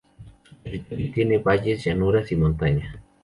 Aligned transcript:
Su 0.49 0.55
territorio 0.55 1.11
tiene 1.13 1.37
valles, 1.37 1.83
llanuras 1.83 2.31
y 2.31 2.35
montaña. 2.35 2.99